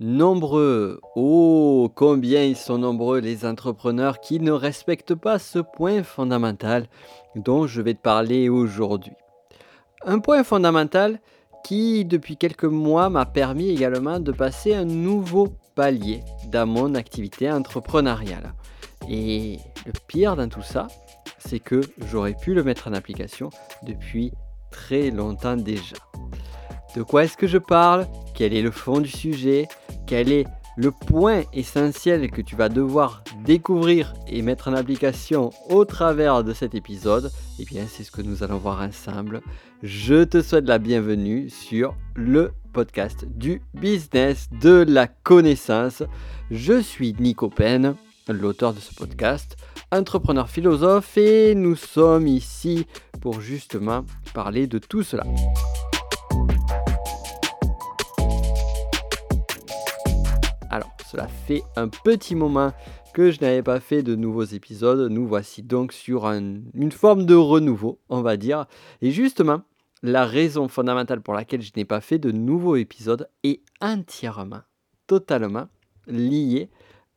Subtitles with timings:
[0.00, 6.86] Nombreux, oh combien ils sont nombreux les entrepreneurs qui ne respectent pas ce point fondamental
[7.34, 9.10] dont je vais te parler aujourd'hui.
[10.04, 11.18] Un point fondamental
[11.64, 16.20] qui depuis quelques mois m'a permis également de passer un nouveau palier
[16.52, 18.54] dans mon activité entrepreneuriale.
[19.10, 20.86] Et le pire dans tout ça,
[21.38, 23.50] c'est que j'aurais pu le mettre en application
[23.82, 24.30] depuis
[24.70, 25.96] très longtemps déjà.
[26.96, 28.06] De quoi est-ce que je parle?
[28.34, 29.68] Quel est le fond du sujet?
[30.06, 30.46] Quel est
[30.76, 36.54] le point essentiel que tu vas devoir découvrir et mettre en application au travers de
[36.54, 37.30] cet épisode?
[37.58, 39.42] Eh bien, c'est ce que nous allons voir ensemble.
[39.82, 46.02] Je te souhaite la bienvenue sur le podcast du business de la connaissance.
[46.50, 47.96] Je suis Nico Pen,
[48.28, 49.56] l'auteur de ce podcast,
[49.92, 52.86] entrepreneur philosophe, et nous sommes ici
[53.20, 55.24] pour justement parler de tout cela.
[61.10, 62.74] Cela fait un petit moment
[63.14, 65.10] que je n'avais pas fait de nouveaux épisodes.
[65.10, 68.66] Nous voici donc sur une forme de renouveau, on va dire.
[69.00, 69.62] Et justement,
[70.02, 74.60] la raison fondamentale pour laquelle je n'ai pas fait de nouveaux épisodes est entièrement,
[75.06, 75.68] totalement
[76.06, 76.68] liée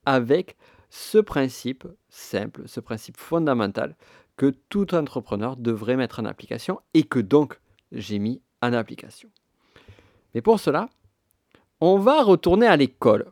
[0.05, 0.55] avec
[0.89, 3.97] ce principe simple, ce principe fondamental
[4.37, 7.59] que tout entrepreneur devrait mettre en application et que donc
[7.91, 9.29] j'ai mis en application.
[10.33, 10.87] Mais pour cela,
[11.81, 13.29] on va retourner à l'école.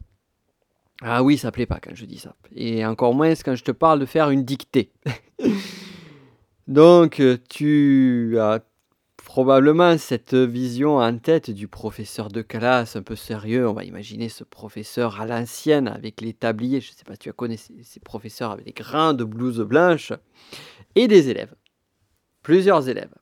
[1.02, 2.36] Ah oui, ça plaît pas quand je dis ça.
[2.56, 4.92] Et encore moins quand je te parle de faire une dictée.
[6.68, 8.62] Donc, tu as
[9.30, 13.68] probablement cette vision en tête du professeur de classe un peu sérieux.
[13.68, 16.82] On va imaginer ce professeur à l'ancienne avec les tabliers.
[16.82, 20.14] Je ne sais pas si tu as connu ces professeurs avec des grandes blouses blanches
[20.96, 21.56] et des élèves.
[22.44, 23.14] Plusieurs élèves.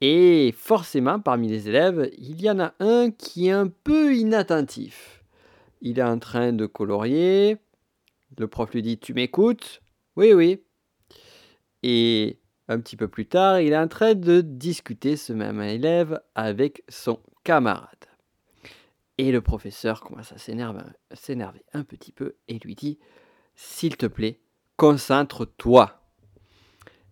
[0.00, 5.19] Et forcément, parmi les élèves, il y en a un qui est un peu inattentif.
[5.80, 7.56] Il est en train de colorier.
[8.38, 9.82] Le prof lui dit Tu m'écoutes?
[10.16, 10.62] Oui, oui.
[11.82, 16.20] Et un petit peu plus tard, il est en train de discuter, ce même élève,
[16.34, 17.88] avec son camarade.
[19.18, 22.98] Et le professeur commence à s'énerver un petit peu et lui dit
[23.54, 24.40] S'il te plaît,
[24.76, 26.00] concentre-toi.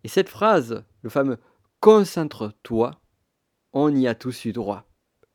[0.04, 1.38] Et cette phrase, le fameux
[1.80, 3.00] concentre-toi,
[3.72, 4.88] on y a tous eu droit,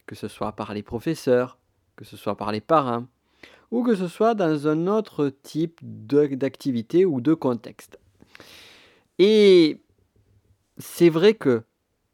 [0.08, 1.60] que ce soit par les professeurs,
[1.96, 3.08] que ce soit par les parents,
[3.74, 7.98] ou que ce soit dans un autre type d'activité ou de contexte.
[9.18, 9.82] Et
[10.78, 11.64] c'est vrai que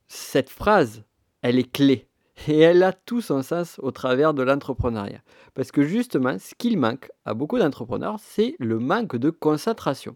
[0.08, 1.04] cette phrase,
[1.42, 2.08] elle est clé
[2.48, 5.22] et elle a tout son sens au travers de l'entrepreneuriat.
[5.54, 10.16] Parce que justement, ce qu'il manque à beaucoup d'entrepreneurs, c'est le manque de concentration.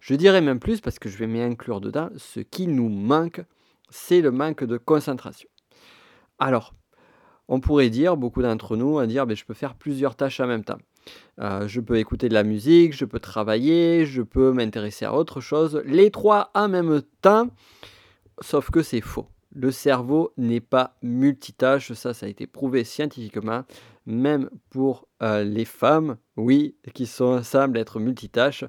[0.00, 3.44] Je dirais même plus, parce que je vais m'y inclure dedans, ce qui nous manque,
[3.90, 5.50] c'est le manque de concentration.
[6.38, 6.72] Alors,
[7.50, 10.38] on pourrait dire, beaucoup d'entre nous, à dire, mais ben, je peux faire plusieurs tâches
[10.38, 10.78] en même temps.
[11.40, 15.40] Euh, je peux écouter de la musique, je peux travailler, je peux m'intéresser à autre
[15.40, 15.82] chose.
[15.84, 17.48] Les trois en même temps,
[18.40, 19.26] sauf que c'est faux.
[19.52, 23.64] Le cerveau n'est pas multitâche, ça ça a été prouvé scientifiquement,
[24.06, 28.64] même pour euh, les femmes, oui, qui sont, semblent être multitâches.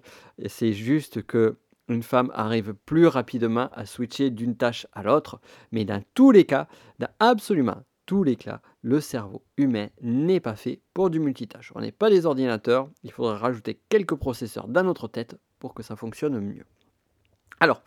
[0.47, 5.39] C'est juste que une femme arrive plus rapidement à switcher d'une tâche à l'autre,
[5.71, 6.67] mais dans tous les cas,
[7.19, 11.71] absolument tous les cas, le cerveau humain n'est pas fait pour du multitâche.
[11.75, 15.81] On n'est pas des ordinateurs, il faudrait rajouter quelques processeurs dans notre tête pour que
[15.81, 16.65] ça fonctionne mieux.
[17.61, 17.81] Alors,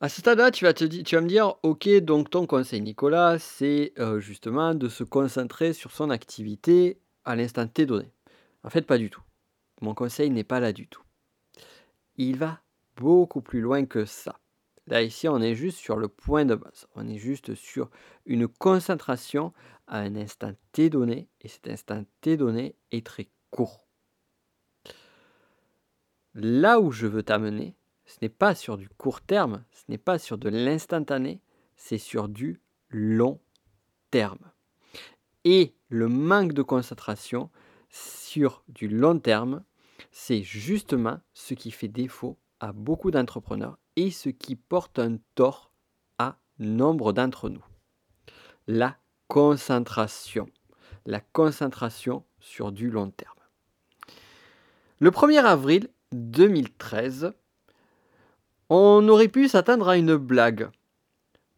[0.00, 3.92] à ce stade-là, tu, vas tu vas me dire, ok, donc ton conseil, Nicolas, c'est
[4.00, 8.10] euh, justement de se concentrer sur son activité à l'instant T donné.
[8.64, 9.22] En fait, pas du tout.
[9.80, 11.04] Mon conseil n'est pas là du tout.
[12.16, 12.58] Il va
[12.96, 14.40] beaucoup plus loin que ça.
[14.92, 16.86] Ici, on est juste sur le point de base.
[16.96, 17.90] On est juste sur
[18.26, 19.52] une concentration
[19.86, 21.28] à un instant T donné.
[21.42, 23.86] Et cet instant T donné est très court.
[26.34, 30.18] Là où je veux t'amener, ce n'est pas sur du court terme, ce n'est pas
[30.18, 31.40] sur de l'instantané,
[31.76, 33.40] c'est sur du long
[34.10, 34.50] terme.
[35.44, 37.50] Et le manque de concentration
[37.88, 39.64] sur du long terme,
[40.12, 43.78] c'est justement ce qui fait défaut à beaucoup d'entrepreneurs
[44.08, 45.70] ce qui porte un tort
[46.18, 47.64] à nombre d'entre nous.
[48.66, 48.96] La
[49.28, 50.46] concentration.
[51.04, 53.34] La concentration sur du long terme.
[54.98, 57.32] Le 1er avril 2013,
[58.70, 60.70] on aurait pu s'attendre à une blague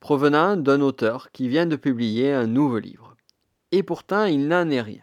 [0.01, 3.17] provenant d'un auteur qui vient de publier un nouveau livre.
[3.71, 5.03] Et pourtant, il n'en est rien.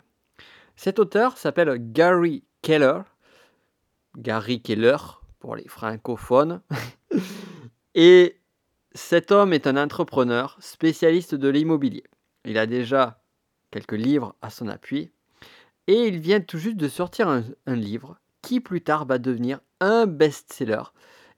[0.76, 3.02] Cet auteur s'appelle Gary Keller.
[4.18, 4.98] Gary Keller
[5.40, 6.62] pour les francophones.
[7.96, 8.40] Et
[8.94, 12.04] cet homme est un entrepreneur spécialiste de l'immobilier.
[12.46, 13.24] Il a déjà
[13.72, 15.12] quelques livres à son appui.
[15.88, 20.06] Et il vient tout juste de sortir un, livre qui plus tard va devenir un
[20.06, 20.84] best-seller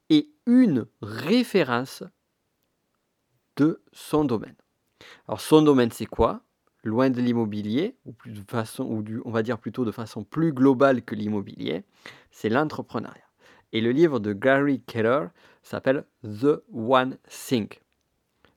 [0.10, 2.04] et une référence
[3.56, 4.56] de son domaine.
[5.28, 6.42] Alors son domaine c'est quoi?
[6.84, 11.14] Loin de l'immobilier, ou de façon, on va dire plutôt de façon plus globale que
[11.14, 11.84] l'immobilier,
[12.32, 13.31] c'est l'entrepreneuriat.
[13.74, 15.28] Et le livre de Gary Keller
[15.64, 17.70] s'appelle The One Thing.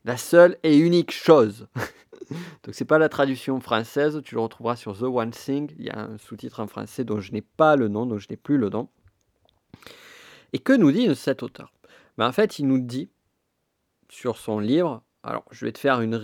[0.04, 1.68] La seule et unique chose.
[2.62, 5.72] Donc c'est pas la traduction française, tu le retrouveras sur The One Thing.
[5.78, 8.26] Il y a un sous-titre en français dont je n'ai pas le nom, dont je
[8.30, 8.88] n'ai plus le nom.
[10.52, 11.72] Et que nous dit cet auteur?
[12.16, 13.10] Ben, En fait, il nous dit
[14.08, 16.18] sur son livre, alors je vais te faire un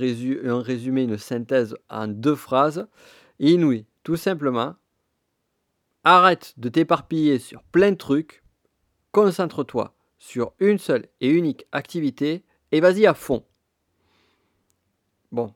[0.62, 2.86] résumé, une synthèse en deux phrases.
[3.40, 4.76] Dit tout simplement,
[6.04, 8.39] arrête de t'éparpiller sur plein de trucs,
[9.12, 13.44] concentre-toi sur une seule et unique activité et vas-y à fond.
[15.32, 15.54] Bon,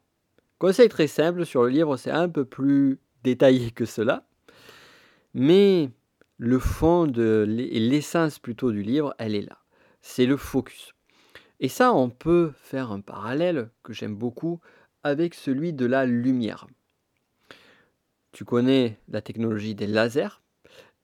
[0.59, 4.27] conseil très simple sur le livre, c'est un peu plus détaillé que cela,
[5.35, 5.91] mais
[6.39, 9.59] le fond de l'essence plutôt du livre, elle est là.
[10.01, 10.93] C'est le focus.
[11.61, 14.61] Et ça, on peut faire un parallèle que j'aime beaucoup
[15.03, 16.67] avec celui de la lumière.
[18.33, 20.41] Tu connais la technologie des lasers.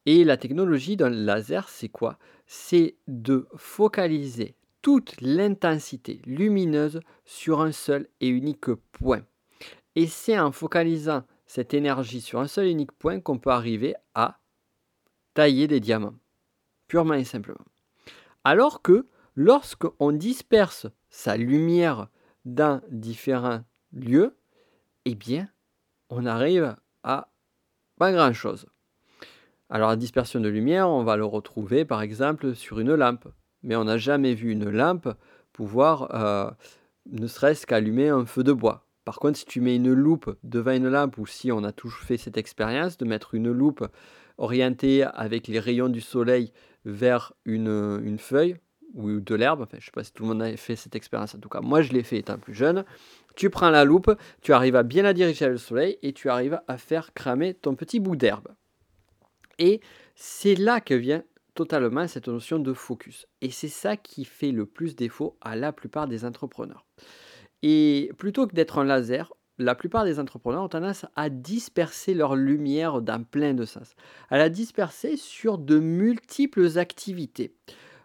[0.06, 2.18] Et la technologie d'un laser, c'est quoi?
[2.52, 9.22] C'est de focaliser toute l'intensité lumineuse sur un seul et unique point.
[9.94, 13.94] Et c'est en focalisant cette énergie sur un seul et unique point qu'on peut arriver
[14.16, 14.40] à
[15.32, 16.16] tailler des diamants,
[16.88, 17.64] purement et simplement.
[18.42, 19.06] Alors que
[19.36, 22.08] lorsqu'on disperse sa lumière
[22.44, 23.62] dans différents
[23.92, 24.36] lieux,
[25.04, 25.48] eh bien,
[26.08, 26.74] on arrive
[27.04, 27.30] à
[27.96, 28.66] pas grand-chose.
[29.72, 33.28] Alors la dispersion de lumière, on va le retrouver par exemple sur une lampe.
[33.62, 35.08] Mais on n'a jamais vu une lampe
[35.52, 36.50] pouvoir euh,
[37.10, 38.86] ne serait-ce qu'allumer un feu de bois.
[39.04, 42.00] Par contre, si tu mets une loupe devant une lampe, ou si on a toujours
[42.00, 43.86] fait cette expérience de mettre une loupe
[44.38, 46.52] orientée avec les rayons du soleil
[46.84, 48.56] vers une, feuille
[48.94, 50.96] ou de l'herbe, enfin, je ne sais pas si tout le monde a fait cette
[50.96, 52.84] expérience, en tout cas moi je l'ai fait étant plus jeune,
[53.36, 54.10] tu prends la loupe,
[54.42, 57.54] tu arrives à bien la diriger vers le soleil et tu arrives à faire cramer
[57.54, 58.48] ton petit bout d'herbe.
[59.60, 59.80] Et
[60.16, 61.22] c'est là que vient
[61.54, 63.26] totalement cette notion de focus.
[63.42, 66.86] Et c'est ça qui fait le plus défaut à la plupart des entrepreneurs.
[67.62, 72.34] Et plutôt que d'être un laser, la plupart des entrepreneurs ont tendance à disperser leur
[72.34, 73.94] lumière dans plein de sens,
[74.30, 77.54] à la disperser sur de multiples activités,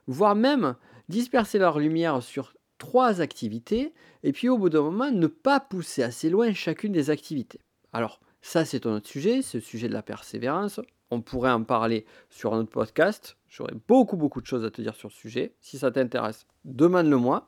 [0.06, 0.76] voire même
[1.08, 3.94] disperser leur lumière sur trois activités,
[4.24, 7.62] et puis au bout d'un moment ne pas pousser assez loin chacune des activités.
[7.94, 10.82] Alors ça c'est un autre sujet, c'est le sujet de la persévérance,
[11.12, 14.82] on pourrait en parler sur un autre podcast, j'aurais beaucoup beaucoup de choses à te
[14.82, 17.48] dire sur le sujet, si ça t'intéresse, demande-le-moi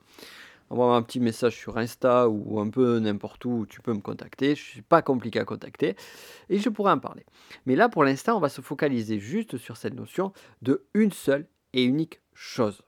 [0.70, 4.56] envoie un petit message sur Insta ou un peu n'importe où, tu peux me contacter.
[4.56, 5.96] Je ne suis pas compliqué à contacter
[6.50, 7.26] et je pourrais en parler.
[7.66, 11.48] Mais là, pour l'instant, on va se focaliser juste sur cette notion de une seule
[11.74, 12.82] et unique chose.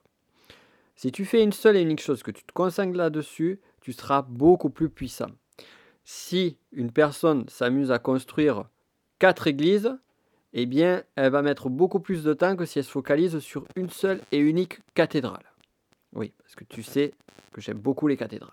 [0.96, 4.22] Si tu fais une seule et unique chose, que tu te concentres là-dessus, tu seras
[4.22, 5.30] beaucoup plus puissant.
[6.04, 8.64] Si une personne s'amuse à construire
[9.18, 9.96] quatre églises,
[10.52, 13.64] eh bien, elle va mettre beaucoup plus de temps que si elle se focalise sur
[13.76, 15.44] une seule et unique cathédrale.
[16.12, 17.14] Oui, parce que tu sais
[17.52, 18.50] que j'aime beaucoup les cathédrales.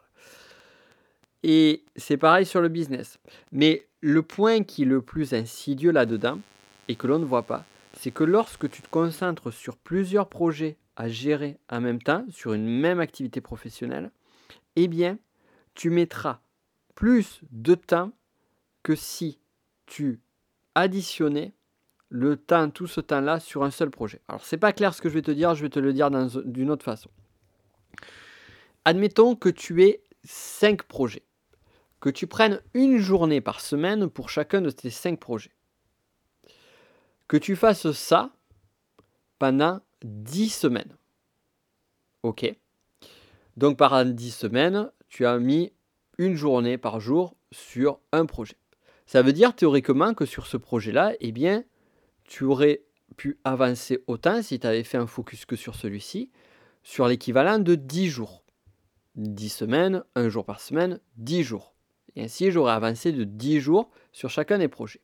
[1.43, 3.19] Et c'est pareil sur le business.
[3.51, 6.39] Mais le point qui est le plus insidieux là-dedans,
[6.87, 10.77] et que l'on ne voit pas, c'est que lorsque tu te concentres sur plusieurs projets
[10.95, 14.11] à gérer en même temps, sur une même activité professionnelle,
[14.75, 15.17] eh bien,
[15.73, 16.39] tu mettras
[16.95, 18.11] plus de temps
[18.83, 19.39] que si
[19.85, 20.19] tu
[20.75, 21.53] additionnais
[22.09, 24.21] le temps, tout ce temps-là, sur un seul projet.
[24.27, 26.09] Alors, c'est pas clair ce que je vais te dire, je vais te le dire
[26.45, 27.09] d'une autre façon.
[28.85, 31.25] Admettons que tu aies 5 projets,
[31.99, 35.51] que tu prennes une journée par semaine pour chacun de tes 5 projets.
[37.27, 38.31] Que tu fasses ça
[39.39, 40.95] pendant 10 semaines.
[42.23, 42.55] Ok?
[43.57, 45.73] Donc par 10 semaines, tu as mis
[46.17, 48.55] une journée par jour sur un projet.
[49.05, 51.63] Ça veut dire théoriquement que sur ce projet-là, eh bien,
[52.27, 52.83] tu aurais
[53.15, 56.29] pu avancer autant si tu avais fait un focus que sur celui-ci,
[56.83, 58.43] sur l'équivalent de 10 jours.
[59.15, 61.73] 10 semaines, un jour par semaine, 10 jours.
[62.15, 65.01] Et ainsi, j'aurais avancé de 10 jours sur chacun des projets.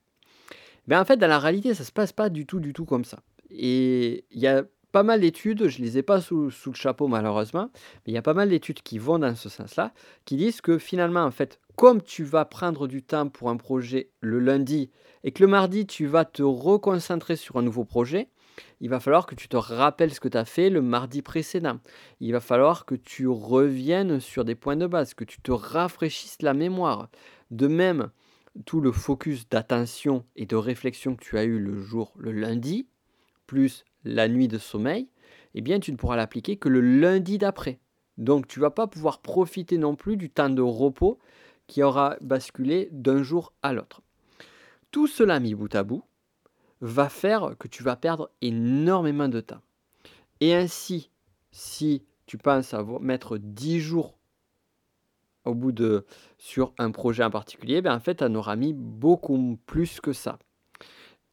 [0.87, 2.85] Mais en fait, dans la réalité, ça ne se passe pas du tout, du tout
[2.85, 3.19] comme ça.
[3.49, 6.75] Et il y a pas mal d'études, je ne les ai pas sous, sous, le
[6.75, 9.91] chapeau malheureusement, mais il y a pas mal d'études qui vont dans ce sens-là,
[10.23, 14.11] qui disent que finalement, en fait, comme tu vas prendre du temps pour un projet
[14.21, 14.91] le lundi
[15.23, 18.29] et que le mardi, tu vas te reconcentrer sur un nouveau projet,
[18.81, 21.79] il va falloir que tu te rappelles ce que tu as fait le mardi précédent.
[22.19, 26.43] Il va falloir que tu reviennes sur des points de base, que tu te rafraîchisses
[26.43, 27.09] la mémoire.
[27.49, 28.11] De même,
[28.67, 32.85] tout le focus d'attention et de réflexion que tu as eu le jour, le lundi,
[33.47, 35.07] plus la nuit de sommeil,
[35.55, 37.79] eh bien tu ne pourras l'appliquer que le lundi d'après.
[38.17, 41.19] Donc tu vas pas pouvoir profiter non plus du temps de repos
[41.67, 44.01] qui aura basculé d'un jour à l'autre.
[44.91, 46.03] Tout cela mis bout à bout
[46.81, 49.61] va faire que tu vas perdre énormément de temps.
[50.41, 51.09] Et ainsi,
[51.51, 54.17] si tu penses à mettre 10 jours
[55.45, 56.05] au bout de
[56.37, 60.13] sur un projet en particulier, ben en fait, tu en auras mis beaucoup plus que
[60.13, 60.37] ça.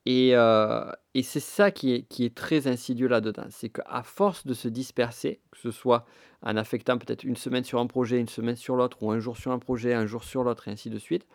[0.07, 3.47] Et, euh, et c'est ça qui est, qui est très insidieux là-dedans.
[3.51, 6.07] C'est qu'à force de se disperser, que ce soit
[6.43, 9.37] en affectant peut-être une semaine sur un projet, une semaine sur l'autre, ou un jour
[9.37, 11.27] sur un projet, un jour sur l'autre, et ainsi de suite,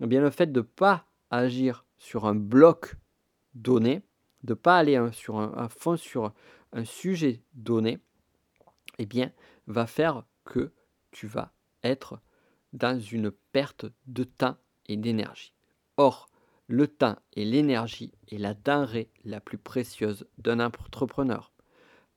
[0.00, 2.96] eh bien le fait de ne pas agir sur un bloc
[3.54, 4.02] donné,
[4.44, 6.32] de ne pas aller sur un, à fond sur
[6.72, 7.98] un sujet donné,
[8.98, 9.32] eh bien,
[9.66, 10.72] va faire que
[11.10, 12.20] tu vas être
[12.72, 15.52] dans une perte de temps et d'énergie.
[15.96, 16.28] Or,
[16.72, 21.52] le temps et l'énergie est la denrée la plus précieuse d'un entrepreneur.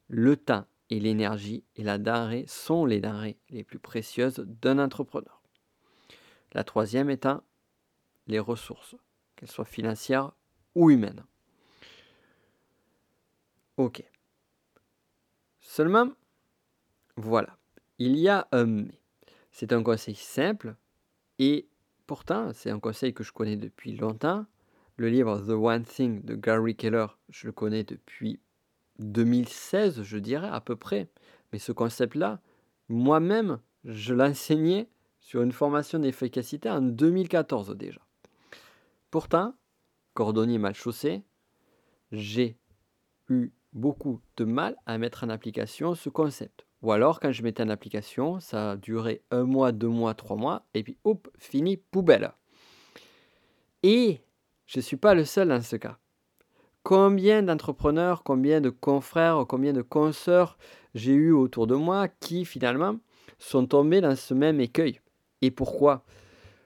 [0.07, 5.41] Le temps et l'énergie et la denrée sont les denrées les plus précieuses d'un entrepreneur.
[6.53, 7.43] La troisième étant
[8.27, 8.95] les ressources,
[9.35, 10.31] qu'elles soient financières
[10.73, 11.25] ou humaines.
[13.75, 14.05] Ok.
[15.59, 16.13] Seulement,
[17.17, 17.57] voilà,
[17.99, 19.01] il y a un mais.
[19.51, 20.77] C'est un conseil simple
[21.39, 21.67] et
[22.07, 24.45] pourtant c'est un conseil que je connais depuis longtemps.
[24.97, 28.39] Le livre The One Thing de Gary Keller, je le connais depuis
[28.99, 31.09] 2016, je dirais à peu près.
[31.51, 32.39] Mais ce concept-là,
[32.87, 34.87] moi-même, je l'enseignais
[35.19, 38.01] sur une formation d'efficacité en 2014 déjà.
[39.11, 39.53] Pourtant,
[40.13, 41.23] cordonnier mal chaussé,
[42.11, 42.57] j'ai
[43.29, 46.65] eu beaucoup de mal à mettre en application ce concept.
[46.85, 50.67] Ou alors, quand je mettais en application, ça duré un mois, deux mois, trois mois,
[50.75, 52.31] et puis hop, fini, poubelle.
[53.81, 54.21] Et
[54.67, 55.97] je ne suis pas le seul dans ce cas.
[56.83, 60.59] Combien d'entrepreneurs, combien de confrères, combien de consoeurs
[60.93, 62.97] j'ai eu autour de moi qui finalement
[63.39, 65.01] sont tombés dans ce même écueil?
[65.41, 66.05] Et pourquoi?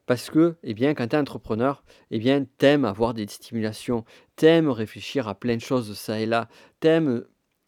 [0.05, 4.03] Parce que, eh bien, quand tu es entrepreneur, eh bien, t'aimes avoir des stimulations,
[4.35, 6.49] t'aimes réfléchir à plein de choses ça et là,
[6.81, 7.23] t'aimes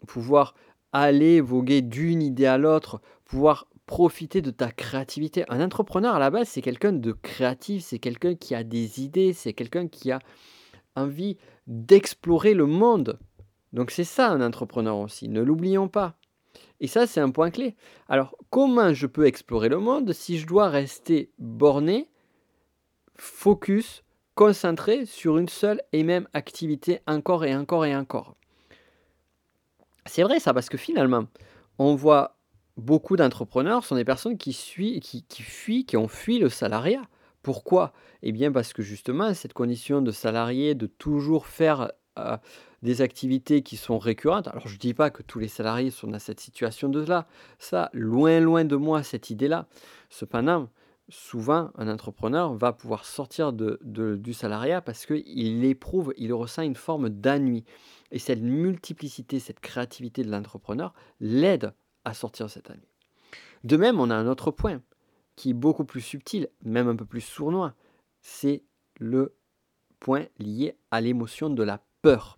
[0.06, 0.54] pouvoir
[0.94, 5.44] aller voguer d'une idée à l'autre, pouvoir profiter de ta créativité.
[5.50, 9.34] Un entrepreneur à la base, c'est quelqu'un de créatif, c'est quelqu'un qui a des idées,
[9.34, 10.20] c'est quelqu'un qui a
[10.96, 13.20] envie d'explorer le monde.
[13.74, 16.16] Donc c'est ça un entrepreneur aussi, ne l'oublions pas.
[16.80, 17.76] Et ça, c'est un point clé.
[18.10, 22.10] Alors, comment je peux explorer le monde si je dois rester borné,
[23.16, 24.04] focus,
[24.36, 28.36] concentré sur une seule et même activité encore et encore et encore?
[30.06, 31.26] C'est vrai ça, parce que finalement,
[31.78, 32.38] on voit
[32.78, 37.02] beaucoup d'entrepreneurs sont des personnes qui, qui, qui fuient, qui ont fui le salariat.
[37.44, 37.94] Pourquoi?
[38.22, 42.38] Eh bien parce que justement, cette condition de salarié, de toujours faire euh,
[42.82, 46.08] des activités qui sont récurrentes, alors je ne dis pas que tous les salariés sont
[46.08, 47.28] dans cette situation de là,
[47.58, 49.68] ça, loin, loin de moi, cette idée-là.
[50.10, 50.70] Cependant,
[51.10, 56.76] souvent, un entrepreneur va pouvoir sortir de, du salariat parce qu'il éprouve, il ressent une
[56.76, 57.64] forme d'ennui.
[58.12, 61.74] Et cette multiplicité, cette créativité de l'entrepreneur l'aide
[62.06, 62.88] à sortir de cet ennui.
[63.64, 64.82] De même, on a un autre point
[65.36, 67.74] qui est beaucoup plus subtil, même un peu plus sournois.
[68.22, 68.64] C'est
[69.00, 69.36] le
[70.00, 72.38] point lié à l'émotion de la peur.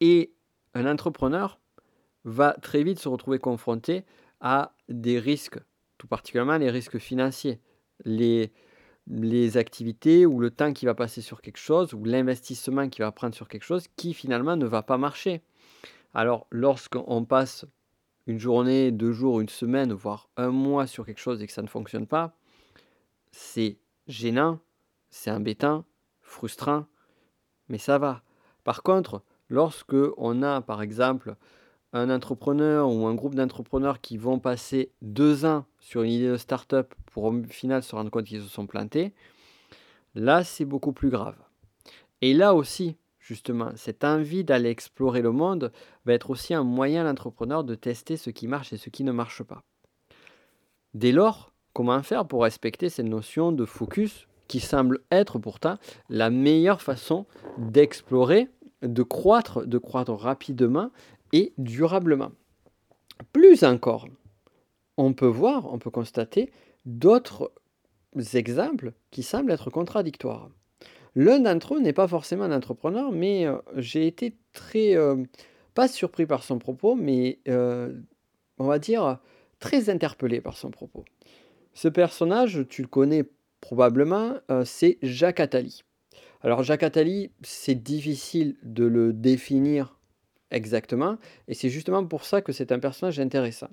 [0.00, 0.32] Et
[0.74, 1.60] un entrepreneur
[2.24, 4.04] va très vite se retrouver confronté
[4.40, 5.58] à des risques
[6.06, 7.60] particulièrement les risques financiers,
[8.04, 8.52] les,
[9.06, 13.12] les activités ou le temps qui va passer sur quelque chose ou l'investissement qu'il va
[13.12, 15.42] prendre sur quelque chose qui finalement ne va pas marcher.
[16.14, 17.64] Alors lorsqu'on passe
[18.26, 21.62] une journée, deux jours, une semaine, voire un mois sur quelque chose et que ça
[21.62, 22.36] ne fonctionne pas,
[23.32, 24.60] c'est gênant,
[25.10, 25.84] c'est embêtant,
[26.20, 26.86] frustrant,
[27.68, 28.22] mais ça va.
[28.64, 31.34] Par contre, lorsque on a par exemple
[31.92, 36.36] un entrepreneur ou un groupe d'entrepreneurs qui vont passer deux ans sur une idée de
[36.36, 39.12] start-up pour au final se rendre compte qu'ils se sont plantés,
[40.14, 41.36] là c'est beaucoup plus grave.
[42.22, 45.72] Et là aussi, justement, cette envie d'aller explorer le monde
[46.06, 49.12] va être aussi un moyen l'entrepreneur de tester ce qui marche et ce qui ne
[49.12, 49.62] marche pas.
[50.94, 55.78] Dès lors, comment faire pour respecter cette notion de focus qui semble être pourtant
[56.10, 58.48] la meilleure façon d'explorer,
[58.82, 60.90] de croître, de croître rapidement
[61.32, 62.32] et durablement.
[63.32, 64.08] Plus encore,
[64.96, 66.50] on peut voir, on peut constater
[66.84, 67.52] d'autres
[68.34, 70.50] exemples qui semblent être contradictoires.
[71.14, 75.16] L'un d'entre eux n'est pas forcément un entrepreneur, mais euh, j'ai été très, euh,
[75.74, 77.94] pas surpris par son propos, mais euh,
[78.58, 79.18] on va dire
[79.58, 81.04] très interpellé par son propos.
[81.74, 83.24] Ce personnage, tu le connais
[83.60, 84.34] Probablement,
[84.64, 85.84] c'est Jacques Attali.
[86.40, 90.00] Alors Jacques Attali, c'est difficile de le définir
[90.52, 91.18] exactement,
[91.48, 93.70] et c'est justement pour ça que c'est un personnage intéressant.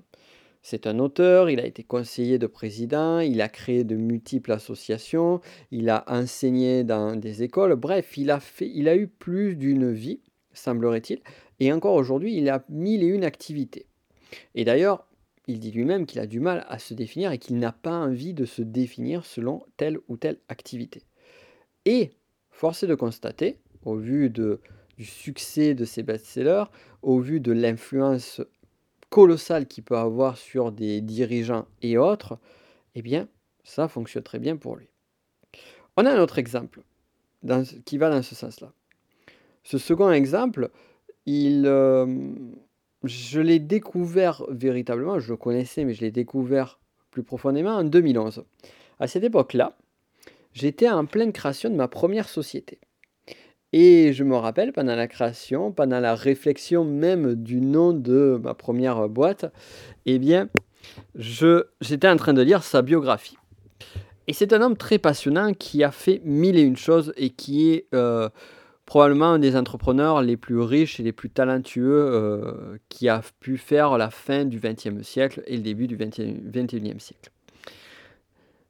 [0.62, 5.40] C'est un auteur, il a été conseiller de président, il a créé de multiples associations,
[5.70, 9.90] il a enseigné dans des écoles, bref, il a, fait, il a eu plus d'une
[9.90, 10.20] vie,
[10.52, 11.20] semblerait-il,
[11.60, 13.86] et encore aujourd'hui, il a mille et une activités.
[14.54, 15.06] Et d'ailleurs,
[15.46, 18.34] il dit lui-même qu'il a du mal à se définir et qu'il n'a pas envie
[18.34, 21.02] de se définir selon telle ou telle activité.
[21.86, 22.10] Et,
[22.50, 24.60] force est de constater, au vu de,
[25.00, 26.64] du succès de ses best-sellers,
[27.00, 28.42] au vu de l'influence
[29.08, 32.38] colossal qu'il peut avoir sur des dirigeants et autres,
[32.94, 33.26] eh bien,
[33.64, 34.90] ça fonctionne très bien pour lui.
[35.96, 36.82] On a un autre exemple
[37.86, 38.74] qui va dans ce sens-là.
[39.64, 40.70] Ce second exemple,
[41.24, 42.06] il, euh,
[43.02, 46.78] je l'ai découvert véritablement, je le connaissais, mais je l'ai découvert
[47.10, 48.44] plus profondément en 2011.
[48.98, 49.78] À cette époque-là,
[50.52, 52.78] j'étais en pleine création de ma première société.
[53.72, 58.54] Et je me rappelle, pendant la création, pendant la réflexion même du nom de ma
[58.54, 59.52] première boîte,
[60.06, 60.48] eh bien,
[61.14, 63.36] j'étais en train de lire sa biographie.
[64.26, 67.70] Et c'est un homme très passionnant qui a fait mille et une choses et qui
[67.70, 68.28] est euh,
[68.86, 73.56] probablement un des entrepreneurs les plus riches et les plus talentueux euh, qui a pu
[73.56, 77.30] faire la fin du XXe siècle et le début du XXIe siècle.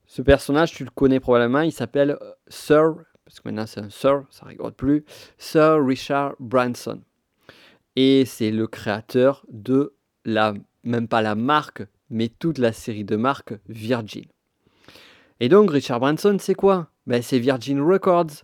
[0.06, 2.94] Ce personnage, tu le connais probablement, il s'appelle euh, Sir
[3.30, 5.04] parce que maintenant c'est un Sir, ça rigole plus,
[5.38, 7.00] Sir Richard Branson.
[7.94, 9.94] Et c'est le créateur de
[10.24, 14.24] la, même pas la marque, mais toute la série de marques Virgin.
[15.38, 16.90] Et donc Richard Branson, c'est quoi?
[17.06, 18.42] Ben, C'est Virgin Records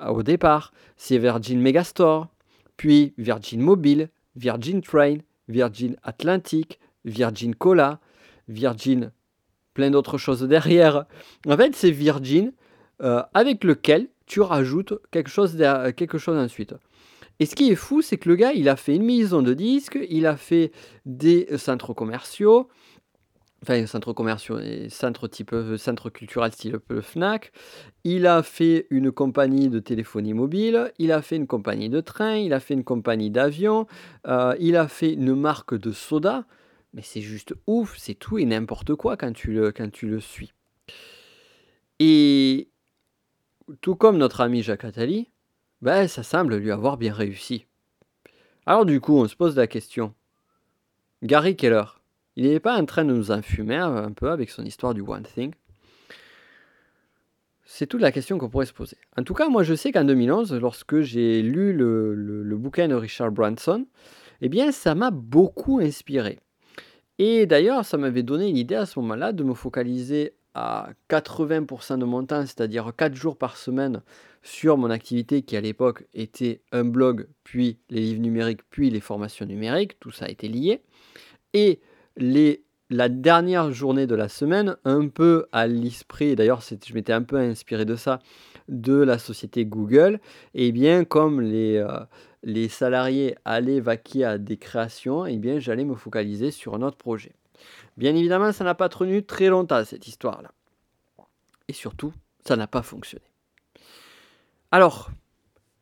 [0.00, 2.28] au départ, c'est Virgin Megastore,
[2.76, 5.16] puis Virgin Mobile, Virgin Train,
[5.48, 7.98] Virgin Atlantic, Virgin Cola,
[8.46, 9.10] Virgin
[9.74, 11.06] plein d'autres choses derrière.
[11.48, 12.52] En fait, c'est Virgin
[13.02, 15.56] euh, avec lequel tu rajoutes quelque chose,
[15.96, 16.74] quelque chose ensuite.
[17.40, 19.54] Et ce qui est fou, c'est que le gars, il a fait une maison de
[19.54, 20.70] disques, il a fait
[21.04, 22.68] des centres commerciaux,
[23.62, 27.50] enfin centres commerciaux centres type euh, centre culturel style le Fnac.
[28.04, 32.36] Il a fait une compagnie de téléphonie mobile, il a fait une compagnie de train,
[32.36, 33.88] il a fait une compagnie d'avion,
[34.28, 36.44] euh, il a fait une marque de soda.
[36.94, 40.20] Mais c'est juste ouf, c'est tout et n'importe quoi quand tu le, quand tu le
[40.20, 40.52] suis.
[41.98, 42.70] Et
[43.80, 45.28] tout comme notre ami Jacques Attali,
[45.82, 47.66] ben, ça semble lui avoir bien réussi.
[48.66, 50.14] Alors du coup, on se pose la question.
[51.22, 51.84] Gary Keller,
[52.36, 55.22] il n'est pas en train de nous enfumer un peu avec son histoire du One
[55.22, 55.52] Thing?
[57.64, 58.96] C'est toute la question qu'on pourrait se poser.
[59.16, 62.94] En tout cas, moi je sais qu'en 2011, lorsque j'ai lu le, le, bouquin de
[62.94, 63.86] Richard Branson,
[64.40, 66.40] eh bien ça m'a beaucoup inspiré.
[67.18, 72.04] Et d'ailleurs, ça m'avait donné l'idée à ce moment-là de me focaliser à 80% de
[72.04, 74.02] mon temps, c'est-à-dire 4 jours par semaine,
[74.42, 79.00] sur mon activité qui à l'époque était un blog, puis les livres numériques, puis les
[79.00, 80.82] formations numériques, tout ça été lié.
[81.52, 81.80] Et
[82.16, 87.22] les, la dernière journée de la semaine, un peu à l'esprit, d'ailleurs je m'étais un
[87.22, 88.20] peu inspiré de ça,
[88.68, 90.20] de la société Google,
[90.54, 92.00] et eh bien comme les, euh,
[92.42, 96.96] les salariés allaient vaquer à des créations, eh bien j'allais me focaliser sur un autre
[96.96, 97.32] projet.
[98.00, 100.52] Bien évidemment, ça n'a pas tenu très longtemps, cette histoire-là.
[101.68, 102.14] Et surtout,
[102.46, 103.26] ça n'a pas fonctionné.
[104.70, 105.10] Alors,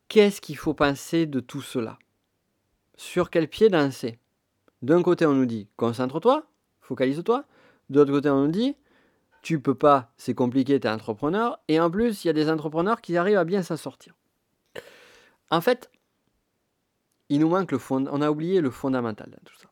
[0.09, 1.97] qu'est-ce qu'il faut penser de tout cela?
[2.97, 4.19] Sur quel pied danser?
[4.81, 6.43] D'un côté, on nous dit concentre-toi,
[6.81, 7.45] focalise-toi.
[7.89, 8.75] De l'autre côté, on nous dit
[9.41, 11.57] tu peux pas, c'est compliqué, tu es entrepreneur.
[11.69, 14.13] Et en plus, il y a des entrepreneurs qui arrivent à bien s'en sortir.
[15.51, 15.89] En fait,
[17.29, 19.69] il nous manque le fond, on a oublié le fondamental dans tout ça.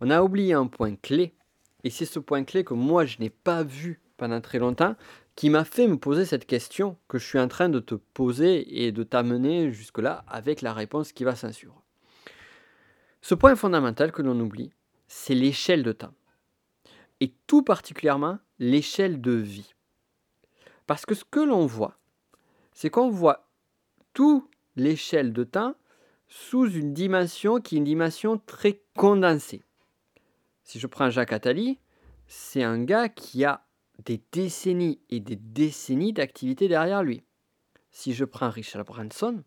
[0.00, 1.36] On a oublié un point clé
[1.84, 4.96] et c'est ce point clé que moi, je n'ai pas vu pendant très longtemps,
[5.34, 8.84] qui m'a fait me poser cette question que je suis en train de te poser
[8.84, 11.82] et de t'amener jusque-là avec la réponse qui va s'en suivre.
[13.22, 14.72] Ce point fondamental que l'on oublie,
[15.08, 16.12] c'est l'échelle de temps.
[17.20, 19.74] Et tout particulièrement l'échelle de vie.
[20.86, 21.98] Parce que ce que l'on voit,
[22.72, 23.48] c'est qu'on voit
[24.12, 24.44] toute
[24.76, 25.74] l'échelle de temps
[26.28, 29.62] sous une dimension qui est une dimension très condensée.
[30.70, 31.80] Si je prends Jacques Attali,
[32.28, 33.66] c'est un gars qui a
[34.04, 37.24] des décennies et des décennies d'activité derrière lui.
[37.90, 39.42] Si je prends Richard Branson,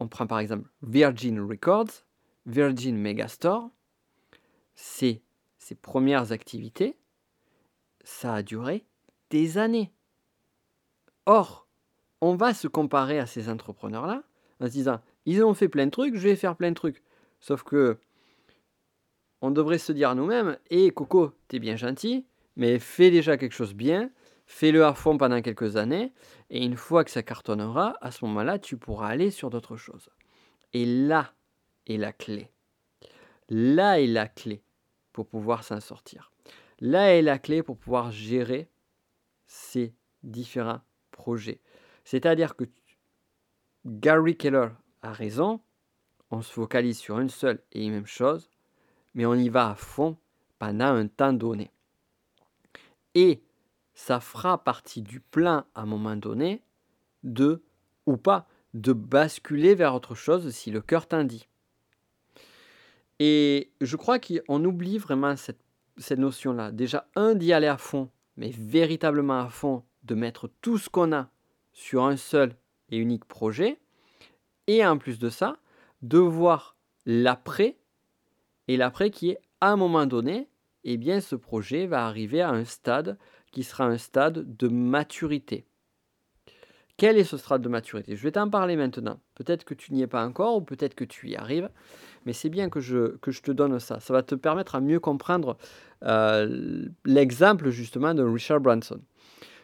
[0.00, 2.04] on prend par exemple Virgin Records,
[2.44, 3.70] Virgin Megastore,
[4.74, 5.22] c'est
[5.56, 6.98] ses premières activités,
[8.04, 8.84] ça a duré
[9.30, 9.90] des années.
[11.24, 11.66] Or,
[12.20, 14.24] on va se comparer à ces entrepreneurs-là
[14.60, 17.02] en se disant, ils ont fait plein de trucs, je vais faire plein de trucs.
[17.40, 17.98] Sauf que
[19.40, 22.26] on devrait se dire nous-mêmes, hé Coco, t'es bien gentil,
[22.56, 24.10] mais fais déjà quelque chose bien,
[24.52, 26.12] Fais-le à fond pendant quelques années,
[26.50, 30.10] et une fois que ça cartonnera, à ce moment-là, tu pourras aller sur d'autres choses.
[30.72, 31.32] Et là
[31.86, 32.50] est la clé.
[33.48, 34.64] Là est la clé
[35.12, 36.32] pour pouvoir s'en sortir.
[36.80, 38.68] Là est la clé pour pouvoir gérer
[39.46, 40.80] ces différents
[41.12, 41.60] projets.
[42.04, 42.64] C'est-à-dire que
[43.86, 44.70] Gary Keller
[45.02, 45.60] a raison,
[46.32, 48.50] on se focalise sur une seule et même chose,
[49.14, 50.16] mais on y va à fond
[50.58, 51.70] pendant un temps donné.
[53.14, 53.42] Et
[53.94, 56.62] ça fera partie du plan à un moment donné
[57.22, 57.62] de,
[58.06, 61.48] ou pas, de basculer vers autre chose si le cœur t'en dit.
[63.18, 65.60] Et je crois qu'on oublie vraiment cette,
[65.98, 66.72] cette notion-là.
[66.72, 71.12] Déjà, un, d'y aller à fond, mais véritablement à fond, de mettre tout ce qu'on
[71.12, 71.28] a
[71.72, 72.56] sur un seul
[72.88, 73.78] et unique projet.
[74.66, 75.58] Et en plus de ça,
[76.00, 77.76] de voir l'après,
[78.70, 80.48] et l'après qui est à un moment donné,
[80.84, 83.18] eh bien ce projet va arriver à un stade
[83.50, 85.66] qui sera un stade de maturité.
[86.96, 88.14] Quel est ce stade de maturité?
[88.14, 89.18] Je vais t'en parler maintenant.
[89.34, 91.68] Peut-être que tu n'y es pas encore ou peut-être que tu y arrives,
[92.24, 93.98] mais c'est bien que je, que je te donne ça.
[93.98, 95.56] Ça va te permettre à mieux comprendre
[96.04, 99.00] euh, l'exemple justement de Richard Branson.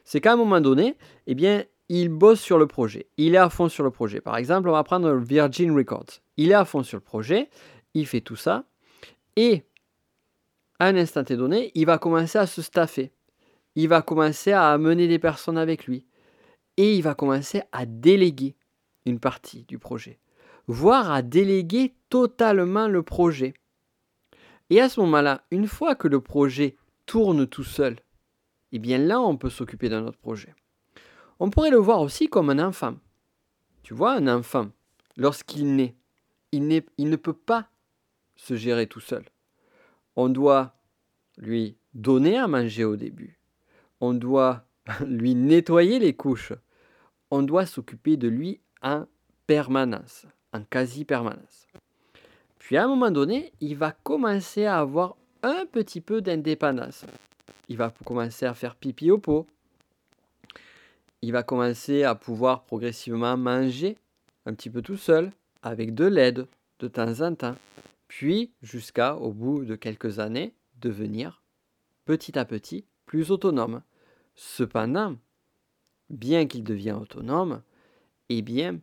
[0.02, 0.96] C'est qu'à un moment donné,
[1.28, 3.06] eh bien, il bosse sur le projet.
[3.18, 4.20] Il est à fond sur le projet.
[4.20, 6.22] Par exemple, on va prendre Virgin Records.
[6.36, 7.50] Il est à fond sur le projet,
[7.94, 8.64] il fait tout ça,
[9.36, 9.64] et
[10.78, 13.12] à un instant donné, il va commencer à se staffer.
[13.74, 16.04] Il va commencer à amener des personnes avec lui.
[16.76, 18.56] Et il va commencer à déléguer
[19.06, 20.18] une partie du projet.
[20.66, 23.54] Voire à déléguer totalement le projet.
[24.68, 27.96] Et à ce moment-là, une fois que le projet tourne tout seul,
[28.72, 30.54] eh bien là, on peut s'occuper d'un autre projet.
[31.38, 32.96] On pourrait le voir aussi comme un enfant.
[33.82, 34.68] Tu vois, un enfant,
[35.16, 35.94] lorsqu'il naît,
[36.50, 37.68] il, il ne peut pas
[38.36, 39.24] se gérer tout seul.
[40.14, 40.74] On doit
[41.38, 43.38] lui donner à manger au début.
[44.00, 44.64] On doit
[45.06, 46.52] lui nettoyer les couches.
[47.30, 49.06] On doit s'occuper de lui en
[49.46, 51.66] permanence, en quasi-permanence.
[52.58, 57.04] Puis à un moment donné, il va commencer à avoir un petit peu d'indépendance.
[57.68, 59.46] Il va commencer à faire pipi au pot.
[61.22, 63.96] Il va commencer à pouvoir progressivement manger
[64.46, 66.46] un petit peu tout seul, avec de l'aide
[66.78, 67.56] de temps en temps.
[68.08, 71.42] Puis, jusqu'à, au bout de quelques années, devenir
[72.04, 73.82] petit à petit plus autonome.
[74.34, 75.16] Cependant,
[76.10, 77.62] bien qu'il devienne autonome,
[78.28, 78.80] eh bien,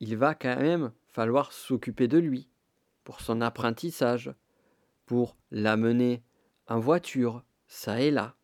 [0.00, 2.48] il va quand même falloir s'occuper de lui
[3.04, 4.32] pour son apprentissage,
[5.06, 6.22] pour l'amener
[6.66, 8.36] en voiture, ça et là,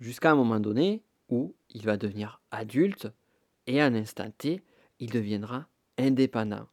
[0.00, 3.08] jusqu'à un moment donné où il va devenir adulte
[3.66, 4.62] et à un instant T,
[4.98, 5.66] il deviendra
[5.98, 6.68] indépendant.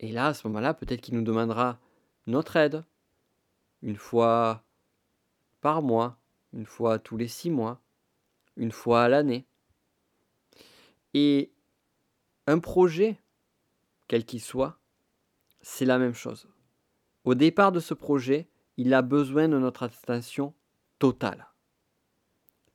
[0.00, 1.78] Et là, à ce moment-là, peut-être qu'il nous demandera
[2.26, 2.84] notre aide,
[3.82, 4.64] une fois
[5.60, 6.18] par mois,
[6.52, 7.80] une fois tous les six mois,
[8.56, 9.46] une fois à l'année.
[11.12, 11.52] Et
[12.46, 13.18] un projet,
[14.08, 14.78] quel qu'il soit,
[15.60, 16.48] c'est la même chose.
[17.24, 20.54] Au départ de ce projet, il a besoin de notre attention
[20.98, 21.46] totale,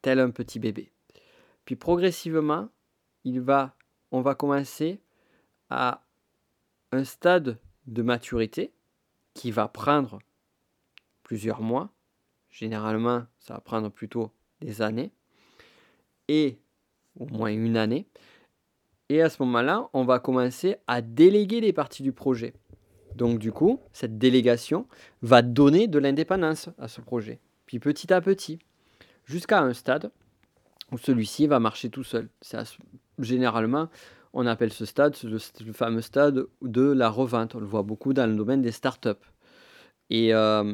[0.01, 0.91] tel un petit bébé.
[1.65, 2.69] Puis progressivement,
[3.23, 3.75] il va,
[4.11, 5.01] on va commencer
[5.69, 6.03] à
[6.91, 8.73] un stade de maturité
[9.33, 10.19] qui va prendre
[11.23, 11.91] plusieurs mois,
[12.51, 15.11] Généralement, ça va prendre plutôt des années,
[16.27, 16.59] et
[17.19, 18.07] au moins une année.
[19.09, 22.53] Et à ce moment-là, on va commencer à déléguer les parties du projet.
[23.15, 24.87] Donc du coup, cette délégation
[25.21, 27.39] va donner de l'indépendance à ce projet.
[27.65, 28.59] Puis petit à petit,
[29.25, 30.11] jusqu'à un stade
[30.91, 32.29] où celui-ci va marcher tout seul.
[33.19, 33.89] généralement,
[34.33, 35.39] on appelle ce stade le,
[35.73, 37.55] fameux stade de la revente.
[37.55, 39.09] On le voit beaucoup dans le domaine des startups.
[40.09, 40.73] Et euh,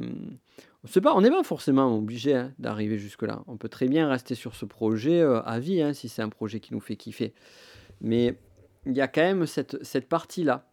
[1.05, 3.43] on n'est pas forcément obligé hein, d'arriver jusque-là.
[3.47, 6.29] On peut très bien rester sur ce projet euh, à vie, hein, si c'est un
[6.29, 7.33] projet qui nous fait kiffer.
[8.01, 8.37] Mais
[8.85, 10.69] il y a quand même cette, partie-là.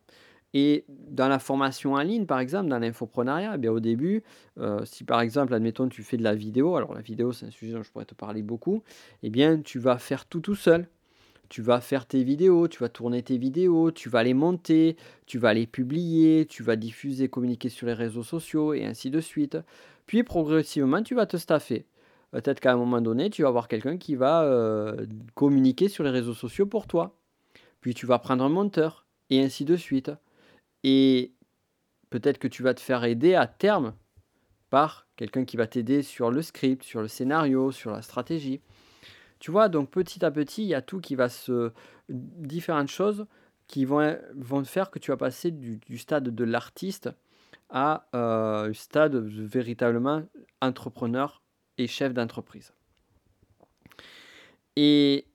[0.55, 4.23] Et dans la formation en ligne, par exemple, dans l'infoprenariat, eh au début,
[4.59, 7.51] euh, si par exemple, admettons, tu fais de la vidéo, alors la vidéo, c'est un
[7.51, 8.83] sujet dont je pourrais te parler beaucoup,
[9.23, 10.89] eh bien, tu vas faire tout tout seul
[11.53, 15.37] tu vas faire tes vidéos, tu vas tourner tes vidéos, tu vas les monter, tu
[15.37, 19.59] vas les publier, tu vas diffuser, communiquer sur les réseaux sociaux et ainsi de suite.
[20.07, 21.85] Puis progressivement, tu vas te staffer.
[22.31, 26.11] Peut-être qu'à un moment donné, tu vas avoir quelqu'un qui va euh, communiquer sur les
[26.11, 27.19] réseaux sociaux pour toi.
[27.83, 30.11] Puis tu vas prendre un monteur et ainsi de suite.
[30.85, 31.35] Et
[32.09, 33.93] peut-être que tu vas te faire aider à terme
[34.71, 38.63] par quelqu'un qui va t'aider sur le script, sur le scénario, sur la stratégie.
[39.43, 41.73] Tu vois, donc petit à petit, il y a tout qui va se.
[42.09, 43.27] différentes choses
[43.67, 47.11] qui vont, vont faire que tu vas passer du, stade de l'artiste
[47.69, 50.23] à euh, un stade véritablement
[50.61, 51.43] entrepreneur
[51.77, 52.73] et chef d'entreprise.
[54.77, 55.27] Et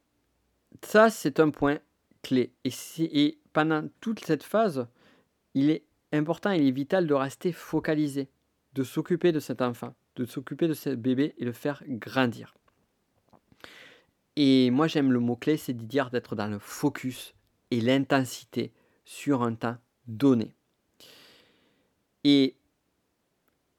[0.81, 1.79] ça, c'est un point
[2.21, 2.53] clé.
[2.63, 4.87] Et, et pendant toute cette phase,
[5.53, 8.29] il est important, il est vital de rester focalisé,
[8.71, 12.53] de s'occuper de cet enfant, de s'occuper de ce bébé et de faire grandir.
[14.39, 17.33] Et moi, j'aime le mot-clé, c'est de dire d'être dans le focus
[17.71, 18.71] et l'intensité
[19.03, 20.53] sur un temps donné.
[22.23, 22.55] Et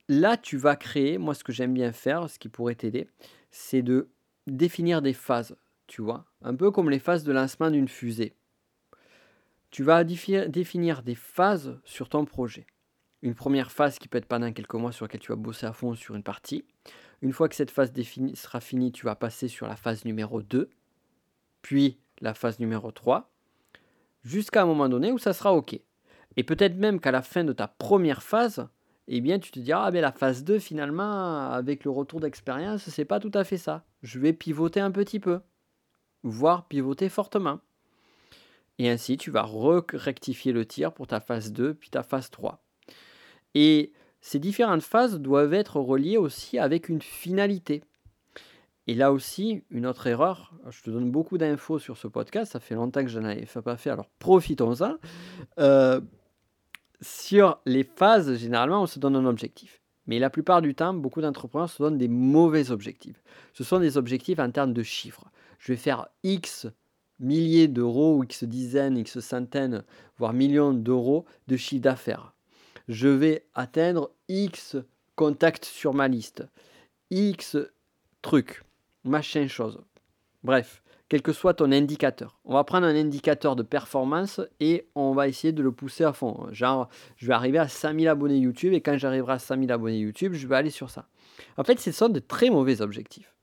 [0.09, 3.09] là, tu vas créer, moi, ce que j'aime bien faire, ce qui pourrait t'aider,
[3.53, 4.09] c'est de
[4.49, 8.35] définir des phases, tu vois, un peu comme les phases de lancement d'une fusée.
[9.71, 12.67] Tu vas définir des phases sur ton projet.
[13.23, 15.73] Une première phase qui peut être pendant quelques mois sur laquelle tu vas bosser à
[15.73, 16.65] fond sur une partie.
[17.23, 17.93] Une fois que cette phase
[18.35, 20.71] sera finie, tu vas passer sur la phase numéro 2,
[21.63, 23.31] puis la phase numéro 3,
[24.23, 25.81] jusqu'à un moment donné où ça sera OK.
[26.37, 28.69] Et peut-être même qu'à la fin de ta première phase,
[29.09, 32.89] eh bien, tu te diras, ah ben la phase 2, finalement, avec le retour d'expérience,
[32.89, 33.85] c'est pas tout à fait ça.
[34.03, 35.41] Je vais pivoter un petit peu,
[36.23, 37.61] voire pivoter fortement.
[38.79, 39.49] Et ainsi, tu vas
[39.93, 42.63] rectifier le tir pour ta phase 2, puis ta phase 3.
[43.55, 43.93] Et
[44.29, 47.83] ces différentes phases doivent être reliées aussi avec une finalité.
[48.87, 52.61] Et là aussi, une autre erreur, je te donne beaucoup d'infos sur ce podcast, ça
[52.61, 54.97] fait longtemps que je n'en avais pas fait, alors profitons-en.
[55.59, 56.03] Euh,
[57.01, 59.81] sur les phases, généralement, on se donne un objectif.
[60.07, 63.23] Mais la plupart du temps, beaucoup d'entrepreneurs se donnent des mauvais objectifs.
[63.55, 65.25] Ce sont des objectifs en termes de chiffres.
[65.59, 66.67] Je vais faire X
[67.19, 69.85] milliers d'euros, X dizaines, X centaines,
[70.19, 72.35] voire millions d'euros de chiffre d'affaires.
[72.89, 74.77] Je vais atteindre X
[75.15, 76.47] contacts sur ma liste.
[77.11, 77.59] X
[78.23, 78.63] trucs,
[79.05, 79.79] machin chose.
[80.43, 82.39] Bref, quel que soit ton indicateur.
[82.47, 86.15] On va prendre un indicateur de performance et on va essayer de le pousser à
[86.15, 86.49] fond.
[86.51, 90.33] Genre, je vais arriver à 5000 abonnés YouTube et quand j'arriverai à 5000 abonnés YouTube,
[90.33, 91.09] je vais aller sur ça.
[91.59, 93.35] En fait, ce sont de très mauvais objectifs.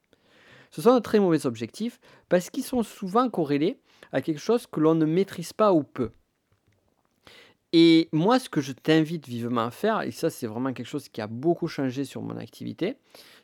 [0.71, 3.79] Ce sont de très mauvais objectifs parce qu'ils sont souvent corrélés
[4.11, 6.11] à quelque chose que l'on ne maîtrise pas ou peu.
[7.77, 11.09] Et moi, ce que je t'invite vivement à faire, et ça c'est vraiment quelque chose
[11.09, 12.95] qui a beaucoup changé sur mon activité,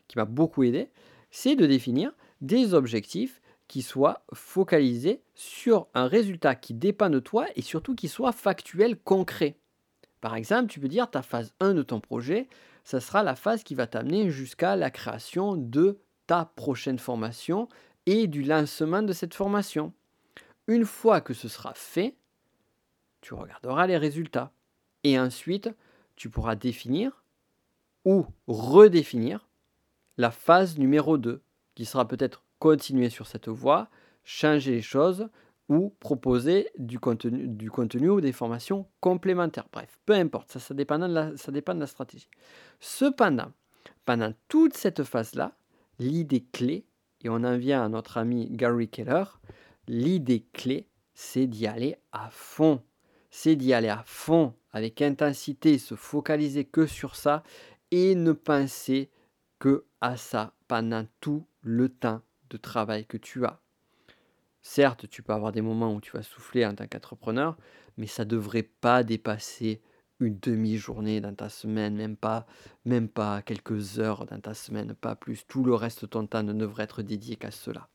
[0.08, 0.88] qui m'a beaucoup aidé,
[1.30, 7.44] c'est de définir des objectifs qui soit focalisé sur un résultat qui dépend de toi
[7.56, 9.58] et surtout qui soit factuel, concret.
[10.22, 12.48] Par exemple, tu peux dire ta phase 1 de ton projet,
[12.84, 17.68] ça sera la phase qui va t'amener jusqu'à la création de ta prochaine formation
[18.06, 19.92] et du lancement de cette formation.
[20.68, 22.14] Une fois que ce sera fait,
[23.22, 24.52] tu regarderas les résultats.
[25.04, 25.70] Et ensuite,
[26.16, 27.24] tu pourras définir
[28.04, 29.48] ou redéfinir
[30.18, 31.42] la phase numéro 2,
[31.74, 33.88] qui sera peut-être continuer sur cette voie,
[34.24, 35.28] changer les choses
[35.68, 39.68] ou proposer du contenu, ou des formations complémentaires.
[39.72, 42.28] Bref, peu importe, ça, ça, dépend de la, ça dépend de la stratégie.
[42.78, 43.52] Cependant,
[44.04, 45.56] pendant toute cette phase-là,
[45.98, 46.84] l'idée clé,
[47.22, 49.24] et on en vient à notre ami Gary Keller,
[49.86, 52.82] l'idée clé, c'est d'y aller à fond.
[53.34, 57.42] C'est d'y aller à fond, avec intensité, se focaliser que sur ça
[57.90, 59.10] et ne penser
[59.58, 63.58] que à ça pendant tout le temps de travail que tu as.
[64.60, 67.56] Certes, tu peux avoir des moments où tu vas souffler en tant qu'entrepreneur,
[67.96, 69.80] mais ça ne devrait pas dépasser
[70.20, 75.46] une demi-journée dans ta semaine, même pas, quelques heures dans ta semaine, pas plus.
[75.48, 77.88] Tout le reste de ton temps ne devrait être dédié qu'à cela.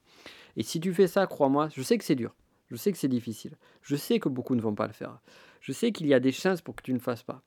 [0.56, 2.36] Et si tu fais ça, crois-moi, je sais que c'est dur,
[2.68, 5.20] je sais que c'est difficile, je sais que beaucoup ne vont pas le faire,
[5.62, 7.42] je sais qu'il y a des chances pour que tu ne fasses pas.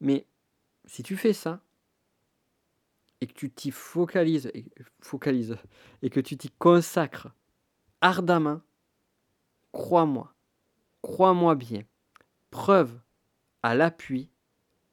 [0.00, 0.26] Mais
[0.84, 1.60] si tu fais ça,
[3.20, 4.66] et que tu t'y focalises, et,
[5.00, 5.56] focalises
[6.02, 7.28] et que tu t'y consacres
[8.00, 8.60] ardemment,
[9.72, 10.34] crois-moi,
[11.02, 11.82] crois-moi bien,
[12.50, 12.98] preuve
[13.62, 14.30] à l'appui,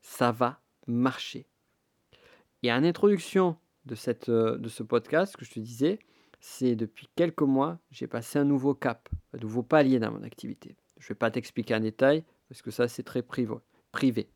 [0.02, 1.48] ça va marcher.
[2.64, 6.00] Et en introduction de, cette, euh, de ce podcast, que je te disais,
[6.48, 10.76] c'est depuis quelques mois, j'ai passé un nouveau cap, un nouveau palier dans mon activité.
[11.00, 14.30] Je ne vais pas t'expliquer en détail, parce que ça, c'est très privé.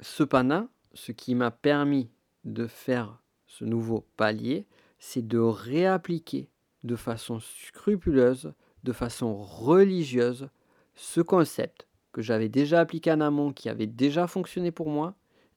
[0.00, 2.10] Cependant, ce qui m'a permis
[2.44, 4.66] de faire ce nouveau palier,
[4.98, 6.50] c'est de réappliquer
[6.84, 8.52] de façon scrupuleuse,
[8.84, 10.50] de façon religieuse,
[10.94, 15.14] ce concept que j'avais déjà appliqué en amont, qui avait déjà fonctionné pour moi,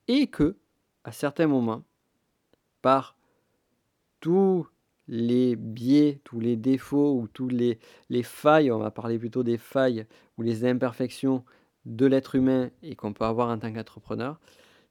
[0.07, 0.55] et que,
[1.03, 1.83] à certains moments,
[2.81, 3.17] par
[4.25, 4.67] tous
[5.07, 7.77] les biais, tous les défauts ou tous les,
[8.09, 10.07] les failles, on va parler plutôt des failles
[10.39, 11.45] ou les imperfections
[11.85, 14.39] de l'être humain et qu'on peut avoir en tant qu'entrepreneur,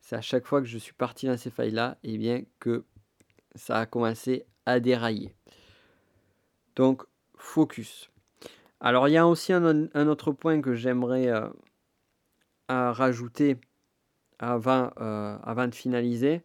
[0.01, 2.85] c'est à chaque fois que je suis parti dans ces failles-là, et eh bien que
[3.57, 5.35] ça a commencé à dérailler.
[6.77, 7.03] Donc,
[7.35, 8.12] focus.
[8.79, 11.49] Alors, il y a aussi un, autre point que j'aimerais euh,
[12.68, 13.57] rajouter
[14.38, 16.42] avant, euh, avant de finaliser,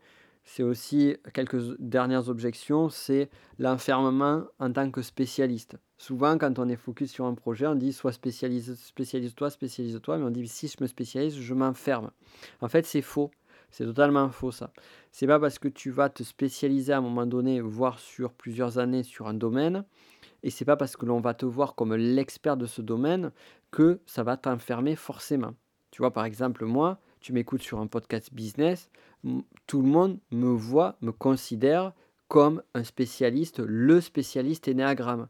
[0.51, 5.77] c'est aussi quelques dernières objections, c'est l'enfermement en tant que spécialiste.
[5.99, 10.23] Souvent, quand on est focus sur un projet, on dit soit spécialise, spécialise-toi, spécialise-toi, mais
[10.23, 12.09] on dit si je me spécialise, je m'enferme.
[12.61, 13.29] En fait, c'est faux.
[13.69, 14.73] C'est totalement faux ça.
[15.11, 18.79] C'est pas parce que tu vas te spécialiser à un moment donné, voire sur plusieurs
[18.79, 19.85] années sur un domaine,
[20.41, 23.31] et c'est pas parce que l'on va te voir comme l'expert de ce domaine
[23.69, 25.53] que ça va t'enfermer forcément.
[25.91, 28.89] Tu vois, par exemple, moi, tu m'écoutes sur un podcast business,
[29.69, 31.93] tout le monde me voit, me considère
[32.27, 35.27] comme un spécialiste, le spécialiste énéagramme.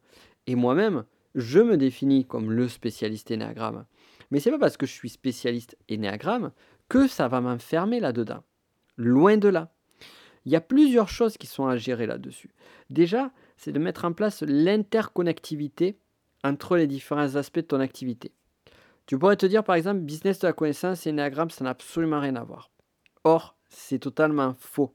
[0.48, 1.04] Et moi-même,
[1.36, 3.84] je me définis comme le spécialiste énéagramme.
[4.32, 6.54] Mais c'est pas parce que je suis spécialiste énéagramme
[6.88, 8.42] que ça va m'enfermer là-dedans.
[8.96, 9.74] Loin de là.
[10.46, 12.56] Il y a plusieurs choses qui sont à gérer là-dessus.
[12.90, 16.00] Déjà, c'est de mettre en place l'interconnectivité
[16.46, 18.32] entre les différents aspects de ton activité.
[19.06, 22.22] Tu pourrais te dire par exemple, business de la connaissance et Enneagram, ça n'a absolument
[22.22, 22.72] rien à voir.
[23.26, 24.94] Or, c'est totalement faux.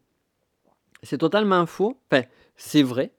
[1.02, 1.98] C'est totalement faux.
[2.10, 2.24] Enfin,
[2.56, 3.12] c'est vrai.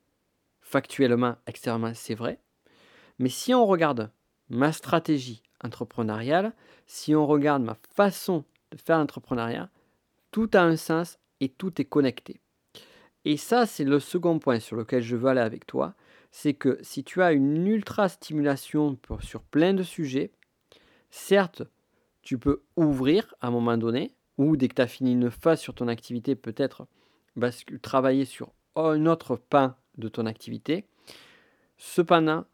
[0.62, 2.40] Factuellement, extérieurement, c'est vrai.
[3.20, 4.12] Mais si on regarde
[4.50, 6.54] ma stratégie entrepreneuriale,
[6.86, 9.70] si on regarde ma façon de faire l'entrepreneuriat,
[10.32, 12.42] tout a un sens et tout est connecté.
[13.24, 15.96] Et ça, c'est le second point sur lequel je veux aller avec toi.
[16.32, 20.32] C'est que si tu as une ultra stimulation sur plein de sujets,
[21.18, 21.64] Certes,
[22.24, 25.62] tu peux ouvrir à un moment donné, ou dès que tu as fini une phase
[25.62, 26.88] sur ton activité, peut-être
[27.82, 30.88] travailler sur un autre pan de ton activité.
[31.78, 32.46] Cependant,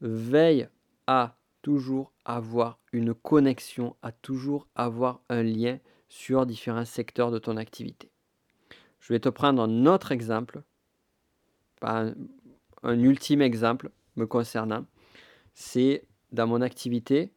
[0.00, 0.68] veille
[1.06, 7.56] à toujours avoir une connexion, à toujours avoir un lien sur différents secteurs de ton
[7.56, 8.10] activité.
[9.00, 10.62] Je vais te prendre un autre exemple,
[11.82, 12.14] un
[12.84, 14.86] ultime exemple me concernant.
[15.54, 17.32] C'est dans mon activité,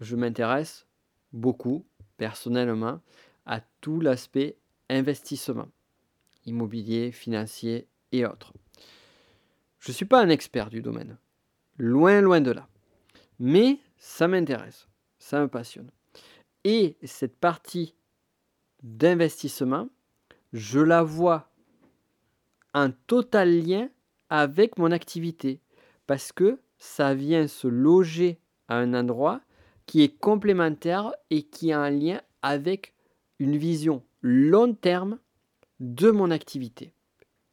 [0.00, 0.86] je m'intéresse
[1.32, 3.00] beaucoup, personnellement,
[3.46, 4.56] à tout l'aspect
[4.88, 5.68] investissement,
[6.46, 8.52] immobilier, financier et autres.
[9.78, 11.16] Je ne suis pas un expert du domaine,
[11.78, 12.68] loin, loin de là.
[13.38, 14.86] Mais ça m'intéresse,
[15.18, 15.90] ça me passionne.
[16.64, 17.94] Et cette partie
[18.82, 19.88] d'investissement,
[20.52, 21.50] je la vois
[22.74, 23.88] en total lien
[24.30, 25.60] avec mon activité
[26.06, 29.40] parce que ça vient se loger à un endroit
[29.86, 32.94] qui est complémentaire et qui a un lien avec
[33.42, 35.18] une vision long terme
[35.80, 36.94] de mon activité.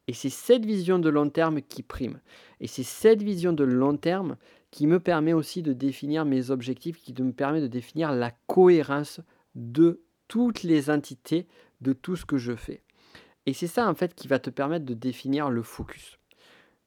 [0.06, 2.20] Et c'est cette vision de long terme qui prime.
[2.60, 4.36] Et c'est cette vision de long terme
[4.70, 9.20] qui me permet aussi de définir mes objectifs, qui me permet de définir la cohérence
[9.56, 11.48] de toutes les entités
[11.80, 12.84] de tout ce que je fais.
[13.46, 16.18] Et c'est ça en fait qui va te permettre de définir le focus.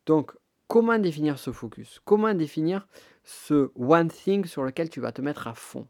[0.06, 0.32] Donc
[0.70, 2.00] comment définir ce focus?
[2.06, 2.88] Comment définir
[3.26, 5.88] ce one thing sur lequel tu vas te mettre à fond?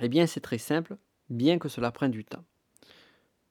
[0.00, 0.96] Eh bien, c'est très simple,
[1.30, 2.44] bien que cela prenne du temps.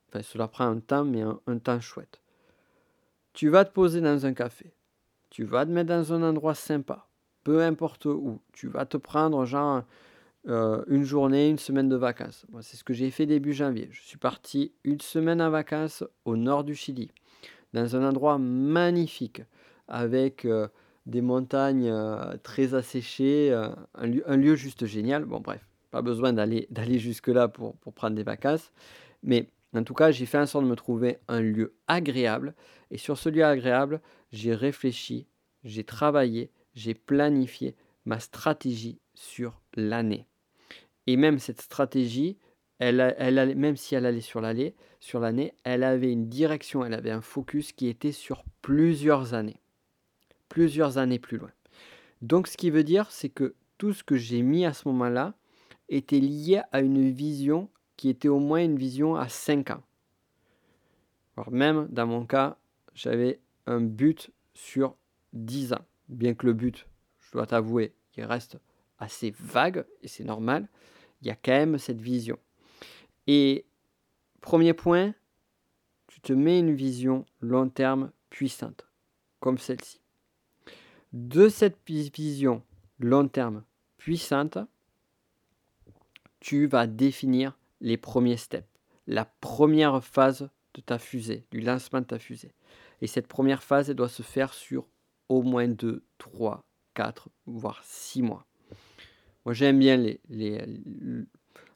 [0.08, 2.20] Enfin, cela prend un temps, mais un, temps chouette.
[3.32, 4.74] Tu vas te poser dans un café.
[5.30, 7.08] Tu vas te mettre dans un endroit sympa,
[7.44, 8.40] peu importe où.
[8.52, 9.84] Tu vas te prendre genre
[10.48, 12.44] euh, une journée, une semaine de vacances.
[12.60, 13.88] C'est ce que j'ai fait début janvier.
[13.92, 17.10] Je suis parti une semaine en vacances au nord du Chili,
[17.72, 19.42] dans un endroit magnifique,
[19.88, 20.68] avec euh,
[21.06, 23.52] des montagnes euh, très asséchées,
[23.94, 25.24] un, lieu, juste génial.
[25.24, 28.72] Bon, bref, pas besoin d'aller jusque-là pour, pour prendre des vacances.
[29.22, 32.54] Mais en tout cas, j'ai fait en sorte de me trouver un lieu agréable.
[32.90, 34.00] Et sur ce lieu agréable,
[34.32, 35.28] j'ai réfléchi,
[35.62, 40.26] j'ai travaillé, j'ai planifié ma stratégie sur l'année.
[41.06, 42.36] Et même cette stratégie,
[42.80, 44.42] elle, elle, même si elle allait sur
[44.98, 49.62] sur l'année, elle avait une direction, elle avait un focus qui était sur plusieurs années
[50.52, 51.50] plusieurs années plus loin.
[52.20, 55.34] Donc ce qui veut dire, c'est que tout ce que j'ai mis à ce moment-là
[55.96, 59.82] était lié à une vision qui était au moins une vision à 5 ans.
[61.36, 62.56] Alors même dans mon cas,
[62.94, 64.96] j'avais un but sur
[65.32, 65.84] 10 ans.
[66.08, 66.86] Bien que le but,
[67.20, 68.58] je dois t'avouer, il reste
[68.98, 70.68] assez vague, et c'est normal,
[71.20, 72.38] il y a quand même cette vision.
[73.26, 73.64] Et
[74.40, 75.14] premier point,
[76.06, 78.86] tu te mets une vision long terme puissante,
[79.40, 80.02] comme celle-ci
[81.12, 82.62] de cette vision
[82.98, 83.64] long terme
[83.98, 84.58] puissante,
[86.42, 88.66] tu vas définir les premiers steps,
[89.06, 92.52] la première phase de ta fusée, du lancement de ta fusée.
[93.00, 94.88] Et cette première phase, elle doit se faire sur
[95.28, 96.64] au moins 2, 3,
[96.94, 98.44] 4, voire 6 mois.
[99.44, 100.20] Moi, j'aime bien les,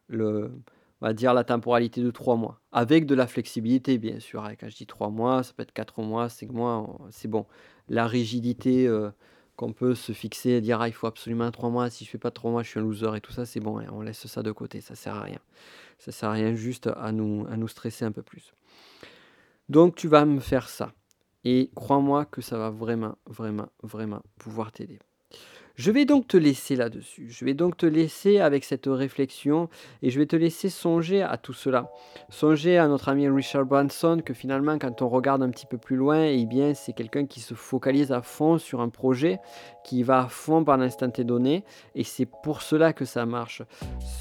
[0.09, 0.53] le,
[1.01, 4.45] on va dire la temporalité de 3 mois, avec de la flexibilité, bien sûr.
[4.45, 4.57] Hein.
[4.59, 7.47] Quand je dis 3 mois, ça peut être 4 mois, 5 mois, c'est bon
[7.89, 9.11] la rigidité euh,
[9.57, 12.19] qu'on peut se fixer et dire ah, il faut absolument trois mois, si je fais
[12.19, 14.27] pas trois mois, je suis un loser et tout ça, c'est bon, hein, on laisse
[14.27, 15.41] ça de côté, ça sert à rien.
[15.99, 18.55] Ça sert à rien juste à nous, à nous stresser un peu plus.
[19.69, 20.93] Donc tu vas me faire ça.
[21.45, 24.99] Et crois-moi que ça va vraiment, vraiment, vraiment pouvoir t'aider.
[25.77, 27.27] Je vais donc te laisser là-dessus.
[27.29, 29.69] Je vais donc te laisser avec cette réflexion
[30.01, 31.93] et je vais te laisser songer à tout cela.
[32.31, 35.97] Songer à notre ami Richard Branson que finalement quand on regarde un petit peu plus
[35.97, 39.39] loin, eh bien c'est quelqu'un qui se focalise à fond sur un projet,
[39.87, 41.65] qui va à fond par l'instant donné
[41.95, 43.63] et c'est pour cela que ça marche.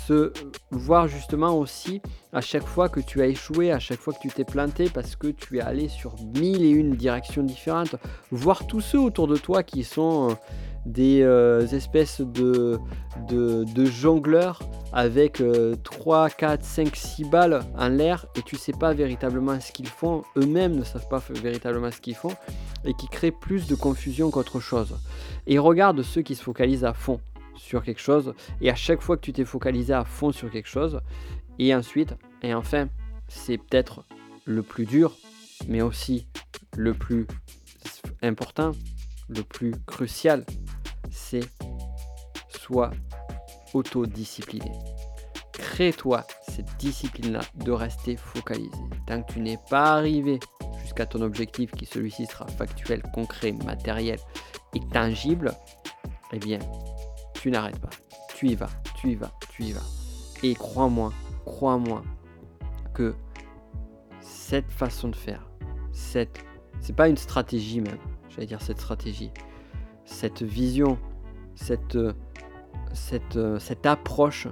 [0.08, 0.32] Se
[0.70, 2.02] voir justement aussi
[2.34, 5.16] à chaque fois que tu as échoué, à chaque fois que tu t'es planté parce
[5.16, 7.96] que tu es allé sur mille et une directions différentes,
[8.32, 10.38] voir tous ceux autour de toi qui sont
[10.86, 12.80] des euh, espèces de,
[13.86, 14.60] jongleurs
[14.94, 15.42] avec
[15.84, 20.24] 3, 4, 5, 6 balles en l'air et tu sais pas véritablement ce qu'ils font,
[20.38, 22.36] eux-mêmes ne savent pas véritablement ce qu'ils font
[22.86, 24.96] et qui créent plus de confusion qu'autre chose.
[25.48, 27.20] Et regarde ceux qui se focalisent à fond
[27.56, 30.68] sur quelque chose et à chaque fois que tu t'es focalisé à fond sur quelque
[30.68, 31.00] chose
[31.58, 32.90] et ensuite et enfin
[33.28, 34.04] c'est peut-être
[34.46, 35.16] le plus dur
[35.68, 36.28] mais aussi
[36.76, 37.28] le plus
[38.22, 38.74] important,
[39.30, 40.46] le plus crucial
[41.10, 41.48] c'est
[42.50, 42.92] sois
[43.74, 44.72] autodiscipliné.
[45.54, 48.72] Crée-toi cette discipline-là de rester focalisé.
[49.08, 50.40] Tant que tu n'es pas arrivé
[50.82, 54.20] jusqu'à ton objectif, qui celui-ci sera factuel, concret, matériel
[54.80, 55.54] tangible,
[56.32, 56.60] eh bien,
[57.34, 57.90] tu n'arrêtes pas.
[58.36, 59.84] Tu y vas, tu y vas, tu y vas.
[60.44, 61.14] Et crois-moi,
[61.46, 62.04] crois-moi
[62.94, 63.16] que
[64.20, 65.48] cette façon de faire,
[65.92, 66.44] cette,
[66.82, 67.98] c'est pas une stratégie même,
[68.30, 69.32] j'allais dire cette stratégie,
[70.04, 70.98] cette vision,
[71.56, 71.98] cette,
[72.94, 74.48] cette, cette approche,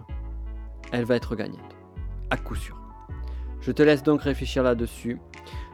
[0.92, 1.76] elle va être gagnante,
[2.30, 2.80] à coup sûr.
[3.62, 5.20] Je te laisse donc réfléchir là-dessus.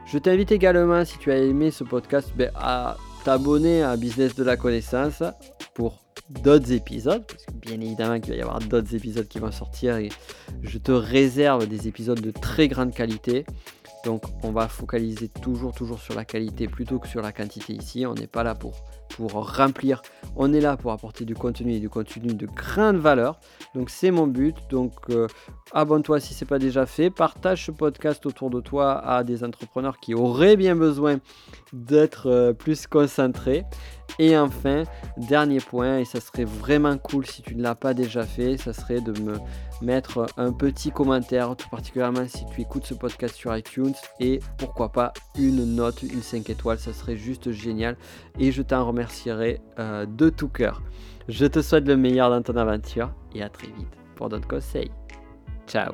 [0.06, 4.44] Je t'invite également, si tu as aimé ce podcast, ben, à t'abonner à Business de
[4.44, 5.22] la connaissance
[5.74, 6.02] pour
[6.42, 9.96] d'autres épisodes, parce que bien évidemment qu'il va y avoir d'autres épisodes qui vont sortir
[9.96, 10.10] et
[10.62, 13.44] je te réserve des épisodes de très grande qualité.
[14.04, 18.06] Donc on va focaliser toujours toujours sur la qualité plutôt que sur la quantité ici.
[18.06, 18.74] On n'est pas là pour
[19.16, 20.02] pour remplir.
[20.36, 23.38] On est là pour apporter du contenu et du contenu de grande valeur.
[23.74, 24.56] Donc c'est mon but.
[24.70, 25.26] Donc euh,
[25.72, 27.10] abonne-toi si ce n'est pas déjà fait.
[27.10, 31.18] Partage ce podcast autour de toi à des entrepreneurs qui auraient bien besoin
[31.72, 33.64] d'être euh, plus concentrés.
[34.18, 34.84] Et enfin,
[35.16, 38.72] dernier point, et ça serait vraiment cool si tu ne l'as pas déjà fait, ça
[38.72, 39.38] serait de me
[39.82, 44.90] mettre un petit commentaire, tout particulièrement si tu écoutes ce podcast sur iTunes, et pourquoi
[44.90, 47.96] pas une note, une 5 étoiles, ça serait juste génial,
[48.38, 48.84] et je t'en
[49.78, 50.82] euh, de tout cœur.
[51.28, 54.90] Je te souhaite le meilleur dans ton aventure, et à très vite pour d'autres conseils.
[55.66, 55.92] Ciao